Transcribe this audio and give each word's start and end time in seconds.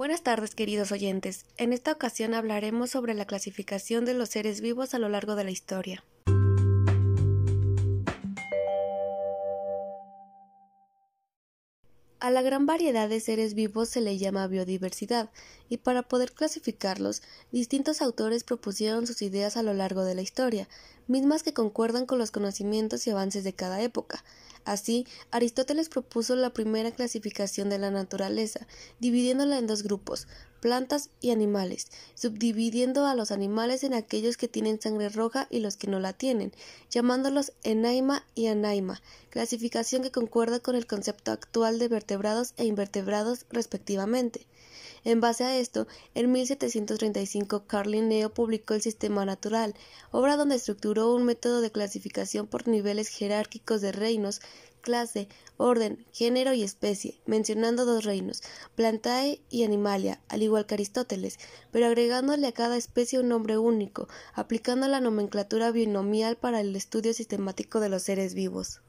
Buenas 0.00 0.22
tardes, 0.22 0.54
queridos 0.54 0.92
oyentes. 0.92 1.44
En 1.58 1.74
esta 1.74 1.92
ocasión 1.92 2.32
hablaremos 2.32 2.88
sobre 2.88 3.12
la 3.12 3.26
clasificación 3.26 4.06
de 4.06 4.14
los 4.14 4.30
seres 4.30 4.62
vivos 4.62 4.94
a 4.94 4.98
lo 4.98 5.10
largo 5.10 5.36
de 5.36 5.44
la 5.44 5.50
historia. 5.50 6.02
A 12.20 12.30
la 12.30 12.42
gran 12.42 12.66
variedad 12.66 13.08
de 13.08 13.18
seres 13.18 13.54
vivos 13.54 13.88
se 13.88 14.02
le 14.02 14.18
llama 14.18 14.46
biodiversidad, 14.46 15.30
y 15.70 15.78
para 15.78 16.02
poder 16.02 16.32
clasificarlos, 16.32 17.22
distintos 17.50 18.02
autores 18.02 18.44
propusieron 18.44 19.06
sus 19.06 19.22
ideas 19.22 19.56
a 19.56 19.62
lo 19.62 19.72
largo 19.72 20.04
de 20.04 20.14
la 20.14 20.20
historia, 20.20 20.68
mismas 21.06 21.42
que 21.42 21.54
concuerdan 21.54 22.04
con 22.04 22.18
los 22.18 22.30
conocimientos 22.30 23.06
y 23.06 23.10
avances 23.10 23.42
de 23.42 23.54
cada 23.54 23.80
época. 23.80 24.22
Así, 24.66 25.06
Aristóteles 25.30 25.88
propuso 25.88 26.36
la 26.36 26.50
primera 26.50 26.90
clasificación 26.90 27.70
de 27.70 27.78
la 27.78 27.90
naturaleza, 27.90 28.66
dividiéndola 28.98 29.56
en 29.56 29.66
dos 29.66 29.82
grupos, 29.82 30.28
plantas 30.60 31.10
y 31.20 31.30
animales, 31.30 31.88
subdividiendo 32.14 33.06
a 33.06 33.14
los 33.14 33.30
animales 33.30 33.82
en 33.82 33.94
aquellos 33.94 34.36
que 34.36 34.48
tienen 34.48 34.80
sangre 34.80 35.08
roja 35.08 35.46
y 35.50 35.60
los 35.60 35.76
que 35.76 35.88
no 35.88 35.98
la 35.98 36.12
tienen, 36.12 36.52
llamándolos 36.90 37.52
enaima 37.64 38.24
y 38.34 38.46
anaima, 38.46 39.02
clasificación 39.30 40.02
que 40.02 40.10
concuerda 40.10 40.60
con 40.60 40.76
el 40.76 40.86
concepto 40.86 41.32
actual 41.32 41.78
de 41.78 41.88
vertebrados 41.88 42.54
e 42.56 42.66
invertebrados 42.66 43.46
respectivamente. 43.50 44.46
En 45.02 45.20
base 45.20 45.44
a 45.44 45.56
esto, 45.56 45.86
en 46.14 46.30
1735 46.30 47.64
Carl 47.66 47.92
Linneo 47.92 48.34
publicó 48.34 48.74
el 48.74 48.82
Sistema 48.82 49.24
Natural, 49.24 49.74
obra 50.10 50.36
donde 50.36 50.56
estructuró 50.56 51.14
un 51.14 51.24
método 51.24 51.62
de 51.62 51.72
clasificación 51.72 52.46
por 52.46 52.68
niveles 52.68 53.08
jerárquicos 53.08 53.80
de 53.80 53.92
reinos, 53.92 54.42
clase, 54.82 55.28
orden, 55.56 56.04
género 56.12 56.52
y 56.52 56.62
especie, 56.62 57.18
mencionando 57.24 57.86
dos 57.86 58.04
reinos, 58.04 58.42
Plantae 58.74 59.40
y 59.48 59.64
Animalia, 59.64 60.20
al 60.28 60.42
igual 60.42 60.66
que 60.66 60.74
Aristóteles, 60.74 61.38
pero 61.70 61.86
agregándole 61.86 62.46
a 62.46 62.52
cada 62.52 62.76
especie 62.76 63.20
un 63.20 63.28
nombre 63.28 63.56
único, 63.56 64.06
aplicando 64.34 64.86
la 64.86 65.00
nomenclatura 65.00 65.70
binomial 65.70 66.36
para 66.36 66.60
el 66.60 66.76
estudio 66.76 67.14
sistemático 67.14 67.80
de 67.80 67.88
los 67.88 68.02
seres 68.02 68.34
vivos. 68.34 68.80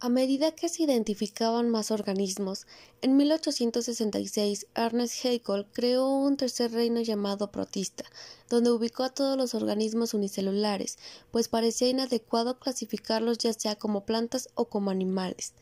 A 0.00 0.08
medida 0.08 0.52
que 0.52 0.68
se 0.68 0.84
identificaban 0.84 1.70
más 1.70 1.90
organismos, 1.90 2.68
en 3.02 3.16
1866 3.16 4.68
Ernest 4.76 5.24
Haeckel 5.24 5.66
creó 5.72 6.08
un 6.08 6.36
tercer 6.36 6.70
reino 6.70 7.00
llamado 7.00 7.50
protista, 7.50 8.04
donde 8.48 8.70
ubicó 8.70 9.02
a 9.02 9.10
todos 9.10 9.36
los 9.36 9.56
organismos 9.56 10.14
unicelulares, 10.14 10.98
pues 11.32 11.48
parecía 11.48 11.88
inadecuado 11.88 12.60
clasificarlos 12.60 13.38
ya 13.38 13.52
sea 13.52 13.74
como 13.74 14.04
plantas 14.04 14.50
o 14.54 14.66
como 14.66 14.92
animales. 14.92 15.52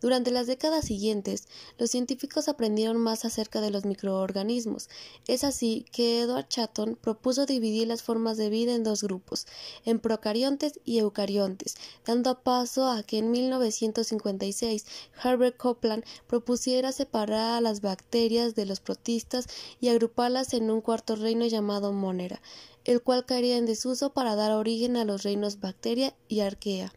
Durante 0.00 0.30
las 0.30 0.46
décadas 0.46 0.86
siguientes, 0.86 1.46
los 1.76 1.90
científicos 1.90 2.48
aprendieron 2.48 2.96
más 2.96 3.26
acerca 3.26 3.60
de 3.60 3.70
los 3.70 3.84
microorganismos. 3.84 4.88
Es 5.26 5.44
así 5.44 5.84
que 5.92 6.22
Edward 6.22 6.48
Chatton 6.48 6.96
propuso 6.96 7.44
dividir 7.44 7.88
las 7.88 8.02
formas 8.02 8.38
de 8.38 8.48
vida 8.48 8.74
en 8.74 8.82
dos 8.82 9.02
grupos, 9.02 9.46
en 9.84 9.98
procariontes 9.98 10.80
y 10.86 10.98
eucariontes, 10.98 11.76
dando 12.06 12.40
paso 12.40 12.86
a 12.86 13.02
que 13.02 13.18
en 13.18 13.30
1956 13.30 14.86
Herbert 15.22 15.58
Copeland 15.58 16.04
propusiera 16.26 16.92
separar 16.92 17.58
a 17.58 17.60
las 17.60 17.82
bacterias 17.82 18.54
de 18.54 18.64
los 18.64 18.80
protistas 18.80 19.46
y 19.80 19.88
agruparlas 19.88 20.54
en 20.54 20.70
un 20.70 20.80
cuarto 20.80 21.14
reino 21.14 21.46
llamado 21.46 21.92
Monera, 21.92 22.40
el 22.84 23.02
cual 23.02 23.26
caería 23.26 23.58
en 23.58 23.66
desuso 23.66 24.14
para 24.14 24.34
dar 24.34 24.52
origen 24.52 24.96
a 24.96 25.04
los 25.04 25.22
reinos 25.24 25.60
bacteria 25.60 26.14
y 26.28 26.40
arquea. 26.40 26.92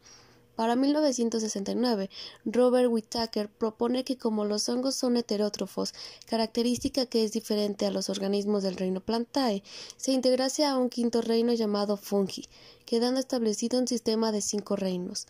Para 0.55 0.75
1969, 0.75 2.11
Robert 2.45 2.87
Whittaker 2.89 3.49
propone 3.49 4.03
que 4.03 4.17
como 4.17 4.45
los 4.45 4.69
hongos 4.69 4.95
son 4.95 5.17
heterótrofos, 5.17 5.93
característica 6.27 7.07
que 7.07 7.23
es 7.23 7.31
diferente 7.31 7.87
a 7.87 7.91
los 7.91 8.09
organismos 8.09 8.61
del 8.61 8.75
reino 8.75 9.01
Plantae, 9.01 9.63
se 9.97 10.11
integrase 10.11 10.63
a 10.63 10.77
un 10.77 10.89
quinto 10.89 11.21
reino 11.21 11.53
llamado 11.53 11.97
fungi, 11.97 12.47
quedando 12.85 13.19
establecido 13.19 13.79
un 13.79 13.87
sistema 13.87 14.31
de 14.31 14.41
cinco 14.41 14.75
reinos, 14.75 15.25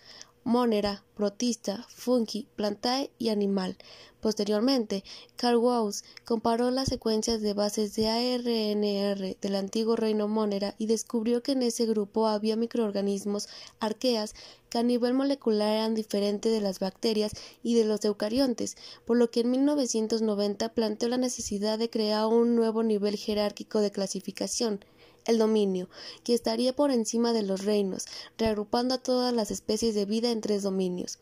Monera, 0.45 1.03
protista, 1.15 1.85
fungi, 1.89 2.47
plantae 2.55 3.11
y 3.17 3.29
animal. 3.29 3.77
Posteriormente, 4.19 5.03
Carl 5.37 5.61
Gauss 5.61 6.03
comparó 6.25 6.69
las 6.69 6.89
secuencias 6.89 7.41
de 7.41 7.53
bases 7.53 7.95
de 7.95 8.09
ARNR 8.09 9.37
del 9.39 9.55
antiguo 9.55 9.95
reino 9.95 10.27
Monera 10.27 10.75
y 10.77 10.87
descubrió 10.87 11.43
que 11.43 11.53
en 11.53 11.61
ese 11.61 11.85
grupo 11.85 12.27
había 12.27 12.55
microorganismos 12.57 13.47
arqueas 13.79 14.33
que 14.69 14.79
a 14.79 14.83
nivel 14.83 15.13
molecular 15.13 15.73
eran 15.75 15.93
diferentes 15.93 16.51
de 16.51 16.61
las 16.61 16.79
bacterias 16.79 17.33
y 17.63 17.75
de 17.75 17.85
los 17.85 18.03
eucariontes, 18.03 18.75
por 19.05 19.17
lo 19.17 19.29
que 19.29 19.41
en 19.41 19.51
1990 19.51 20.73
planteó 20.73 21.09
la 21.09 21.17
necesidad 21.17 21.77
de 21.77 21.89
crear 21.89 22.27
un 22.27 22.55
nuevo 22.55 22.83
nivel 22.83 23.15
jerárquico 23.15 23.79
de 23.79 23.91
clasificación, 23.91 24.83
el 25.25 25.37
dominio, 25.37 25.89
que 26.23 26.33
estaría 26.33 26.73
por 26.75 26.91
encima 26.91 27.33
de 27.33 27.43
los 27.43 27.65
reinos, 27.65 28.05
reagrupando 28.37 28.95
a 28.95 28.97
todas 28.97 29.33
las 29.33 29.51
especies 29.51 29.95
de 29.95 30.05
vida 30.05 30.31
en 30.31 30.41
tres 30.41 30.63
dominios 30.63 31.19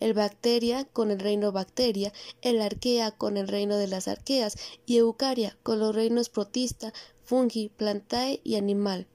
el 0.00 0.14
bacteria 0.14 0.84
con 0.84 1.10
el 1.10 1.18
reino 1.18 1.52
bacteria, 1.52 2.12
el 2.42 2.60
arquea 2.60 3.10
con 3.10 3.36
el 3.36 3.48
reino 3.48 3.76
de 3.76 3.88
las 3.88 4.08
arqueas 4.08 4.56
y 4.86 4.96
eucaria 4.96 5.56
con 5.62 5.78
los 5.78 5.94
reinos 5.94 6.28
protista, 6.28 6.92
fungi, 7.24 7.68
plantae 7.68 8.40
y 8.44 8.56
animal. 8.56 9.06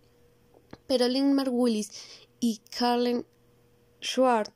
Pero 0.88 1.08
Lindmar 1.08 1.50
Willis 1.50 1.92
y 2.40 2.60
Carlen 2.78 3.26
Schwartz 4.02 4.52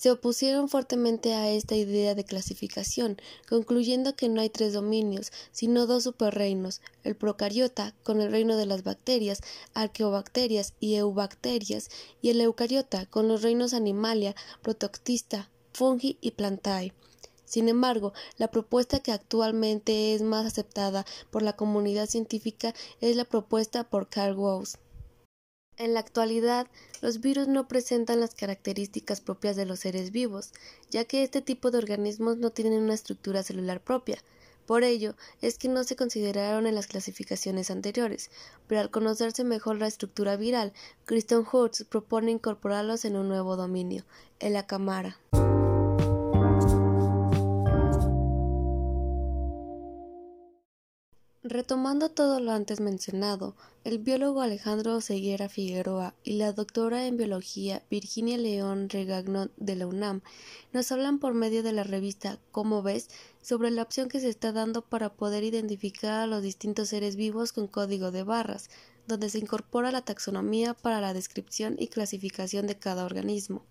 se 0.00 0.10
opusieron 0.10 0.70
fuertemente 0.70 1.34
a 1.34 1.50
esta 1.50 1.74
idea 1.74 2.14
de 2.14 2.24
clasificación, 2.24 3.18
concluyendo 3.46 4.16
que 4.16 4.30
no 4.30 4.40
hay 4.40 4.48
tres 4.48 4.72
dominios, 4.72 5.30
sino 5.52 5.86
dos 5.86 6.04
superreinos, 6.04 6.80
el 7.04 7.16
procariota, 7.16 7.94
con 8.02 8.22
el 8.22 8.30
reino 8.30 8.56
de 8.56 8.64
las 8.64 8.82
bacterias, 8.82 9.42
arqueobacterias 9.74 10.72
y 10.80 10.94
eubacterias, 10.94 11.90
y 12.22 12.30
el 12.30 12.40
eucariota, 12.40 13.04
con 13.04 13.28
los 13.28 13.42
reinos 13.42 13.74
animalia, 13.74 14.34
protoctista, 14.62 15.50
fungi 15.74 16.16
y 16.22 16.30
plantae. 16.30 16.94
Sin 17.44 17.68
embargo, 17.68 18.14
la 18.38 18.50
propuesta 18.50 19.00
que 19.00 19.12
actualmente 19.12 20.14
es 20.14 20.22
más 20.22 20.46
aceptada 20.46 21.04
por 21.30 21.42
la 21.42 21.56
comunidad 21.56 22.08
científica 22.08 22.74
es 23.02 23.16
la 23.16 23.26
propuesta 23.26 23.84
por 23.84 24.08
Carl 24.08 24.34
Gauss. 24.34 24.78
En 25.80 25.94
la 25.94 26.00
actualidad, 26.00 26.66
los 27.00 27.22
virus 27.22 27.48
no 27.48 27.66
presentan 27.66 28.20
las 28.20 28.34
características 28.34 29.22
propias 29.22 29.56
de 29.56 29.64
los 29.64 29.80
seres 29.80 30.12
vivos, 30.12 30.52
ya 30.90 31.06
que 31.06 31.22
este 31.22 31.40
tipo 31.40 31.70
de 31.70 31.78
organismos 31.78 32.36
no 32.36 32.50
tienen 32.50 32.82
una 32.82 32.92
estructura 32.92 33.42
celular 33.42 33.80
propia. 33.80 34.18
Por 34.66 34.84
ello, 34.84 35.14
es 35.40 35.56
que 35.56 35.68
no 35.68 35.82
se 35.84 35.96
consideraron 35.96 36.66
en 36.66 36.74
las 36.74 36.86
clasificaciones 36.86 37.70
anteriores, 37.70 38.30
pero 38.66 38.82
al 38.82 38.90
conocerse 38.90 39.42
mejor 39.42 39.78
la 39.78 39.86
estructura 39.86 40.36
viral, 40.36 40.74
Kristen 41.06 41.46
Hurst 41.50 41.84
propone 41.84 42.30
incorporarlos 42.30 43.06
en 43.06 43.16
un 43.16 43.28
nuevo 43.28 43.56
dominio, 43.56 44.04
el 44.38 44.56
acamara. 44.56 45.18
Retomando 51.50 52.10
todo 52.10 52.38
lo 52.38 52.52
antes 52.52 52.78
mencionado, 52.78 53.56
el 53.82 53.98
biólogo 53.98 54.40
Alejandro 54.40 55.00
Ceguera 55.00 55.48
Figueroa 55.48 56.14
y 56.22 56.34
la 56.34 56.52
doctora 56.52 57.08
en 57.08 57.16
biología 57.16 57.82
Virginia 57.90 58.38
León 58.38 58.88
Regagno 58.88 59.48
de 59.56 59.74
la 59.74 59.88
UNAM 59.88 60.20
nos 60.72 60.92
hablan 60.92 61.18
por 61.18 61.34
medio 61.34 61.64
de 61.64 61.72
la 61.72 61.82
revista 61.82 62.38
Cómo 62.52 62.82
ves 62.82 63.10
sobre 63.42 63.72
la 63.72 63.82
opción 63.82 64.08
que 64.08 64.20
se 64.20 64.28
está 64.28 64.52
dando 64.52 64.82
para 64.82 65.12
poder 65.12 65.42
identificar 65.42 66.20
a 66.20 66.28
los 66.28 66.40
distintos 66.40 66.90
seres 66.90 67.16
vivos 67.16 67.52
con 67.52 67.66
código 67.66 68.12
de 68.12 68.22
barras, 68.22 68.70
donde 69.08 69.28
se 69.28 69.40
incorpora 69.40 69.90
la 69.90 70.02
taxonomía 70.02 70.74
para 70.74 71.00
la 71.00 71.14
descripción 71.14 71.74
y 71.80 71.88
clasificación 71.88 72.68
de 72.68 72.78
cada 72.78 73.04
organismo. 73.04 73.64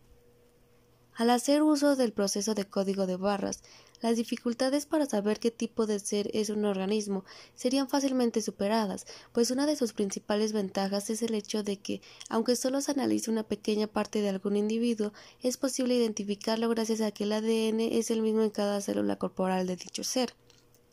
Al 1.20 1.32
hacer 1.32 1.64
uso 1.64 1.98
del 1.98 2.14
proceso 2.14 2.56
de 2.56 2.64
código 2.64 3.06
de 3.06 3.18
barras, 3.18 3.62
las 4.00 4.16
dificultades 4.16 4.86
para 4.86 5.06
saber 5.06 5.42
qué 5.42 5.52
tipo 5.52 5.86
de 5.86 6.00
ser 6.00 6.32
es 6.34 6.50
un 6.50 6.64
organismo 6.64 7.26
serían 7.56 7.90
fácilmente 7.90 8.42
superadas, 8.42 9.06
pues 9.34 9.52
una 9.52 9.66
de 9.66 9.76
sus 9.76 9.92
principales 9.92 10.54
ventajas 10.54 11.10
es 11.10 11.22
el 11.22 11.34
hecho 11.34 11.62
de 11.62 11.76
que, 11.76 12.02
aunque 12.30 12.56
solo 12.56 12.80
se 12.80 12.92
analice 12.92 13.30
una 13.30 13.44
pequeña 13.44 13.88
parte 13.88 14.22
de 14.22 14.30
algún 14.30 14.56
individuo, 14.56 15.12
es 15.44 15.58
posible 15.58 15.96
identificarlo 15.96 16.70
gracias 16.70 17.02
a 17.02 17.12
que 17.12 17.26
el 17.26 17.34
ADN 17.34 17.82
es 17.82 18.12
el 18.12 18.22
mismo 18.22 18.42
en 18.42 18.52
cada 18.52 18.80
célula 18.80 19.18
corporal 19.18 19.68
de 19.68 19.76
dicho 19.76 20.06
ser. 20.06 20.34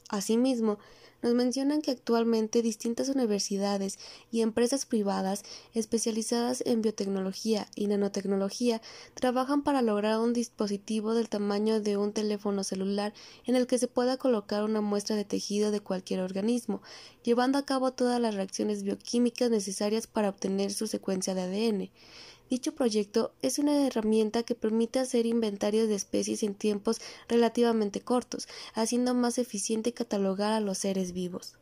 Asimismo, 0.08 0.80
nos 1.26 1.34
mencionan 1.34 1.82
que 1.82 1.90
actualmente 1.90 2.62
distintas 2.62 3.08
universidades 3.08 3.98
y 4.30 4.42
empresas 4.42 4.86
privadas 4.86 5.42
especializadas 5.74 6.62
en 6.64 6.82
biotecnología 6.82 7.66
y 7.74 7.88
nanotecnología 7.88 8.80
trabajan 9.14 9.64
para 9.64 9.82
lograr 9.82 10.20
un 10.20 10.32
dispositivo 10.32 11.14
del 11.14 11.28
tamaño 11.28 11.80
de 11.80 11.96
un 11.96 12.12
teléfono 12.12 12.62
celular 12.62 13.12
en 13.44 13.56
el 13.56 13.66
que 13.66 13.78
se 13.78 13.88
pueda 13.88 14.18
colocar 14.18 14.62
una 14.62 14.80
muestra 14.80 15.16
de 15.16 15.24
tejido 15.24 15.72
de 15.72 15.80
cualquier 15.80 16.20
organismo, 16.20 16.80
llevando 17.24 17.58
a 17.58 17.64
cabo 17.66 17.90
todas 17.92 18.20
las 18.20 18.36
reacciones 18.36 18.84
bioquímicas 18.84 19.50
necesarias 19.50 20.06
para 20.06 20.28
obtener 20.28 20.72
su 20.72 20.86
secuencia 20.86 21.34
de 21.34 21.42
ADN. 21.42 21.90
Dicho 22.48 22.76
proyecto 22.76 23.32
es 23.42 23.58
una 23.58 23.86
herramienta 23.86 24.44
que 24.44 24.54
permite 24.54 25.00
hacer 25.00 25.26
inventarios 25.26 25.88
de 25.88 25.96
especies 25.96 26.44
en 26.44 26.54
tiempos 26.54 27.00
relativamente 27.28 28.00
cortos, 28.00 28.46
haciendo 28.72 29.14
más 29.14 29.38
eficiente 29.38 29.92
catalogar 29.92 30.52
a 30.52 30.60
los 30.60 30.78
seres 30.78 31.12
vivos. 31.12 31.56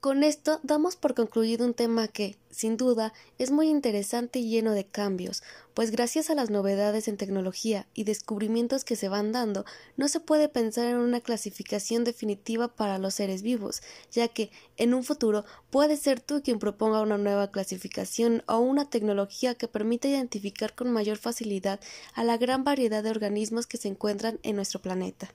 Con 0.00 0.22
esto 0.22 0.60
damos 0.62 0.94
por 0.94 1.14
concluido 1.14 1.66
un 1.66 1.74
tema 1.74 2.06
que, 2.06 2.36
sin 2.52 2.76
duda, 2.76 3.12
es 3.36 3.50
muy 3.50 3.68
interesante 3.68 4.38
y 4.38 4.48
lleno 4.48 4.70
de 4.70 4.86
cambios, 4.86 5.42
pues 5.74 5.90
gracias 5.90 6.30
a 6.30 6.36
las 6.36 6.50
novedades 6.50 7.08
en 7.08 7.16
tecnología 7.16 7.88
y 7.94 8.04
descubrimientos 8.04 8.84
que 8.84 8.94
se 8.94 9.08
van 9.08 9.32
dando, 9.32 9.64
no 9.96 10.06
se 10.06 10.20
puede 10.20 10.48
pensar 10.48 10.86
en 10.86 10.98
una 10.98 11.20
clasificación 11.20 12.04
definitiva 12.04 12.68
para 12.68 12.98
los 12.98 13.14
seres 13.14 13.42
vivos, 13.42 13.82
ya 14.12 14.28
que 14.28 14.52
en 14.76 14.94
un 14.94 15.02
futuro 15.02 15.44
puede 15.68 15.96
ser 15.96 16.20
tú 16.20 16.42
quien 16.44 16.60
proponga 16.60 17.02
una 17.02 17.18
nueva 17.18 17.50
clasificación 17.50 18.44
o 18.46 18.58
una 18.58 18.88
tecnología 18.88 19.56
que 19.56 19.66
permita 19.66 20.06
identificar 20.06 20.76
con 20.76 20.92
mayor 20.92 21.16
facilidad 21.16 21.80
a 22.14 22.22
la 22.22 22.36
gran 22.36 22.62
variedad 22.62 23.02
de 23.02 23.10
organismos 23.10 23.66
que 23.66 23.78
se 23.78 23.88
encuentran 23.88 24.38
en 24.44 24.54
nuestro 24.54 24.80
planeta. 24.80 25.34